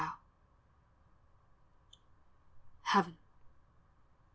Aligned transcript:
HEAVEN. 2.81 3.17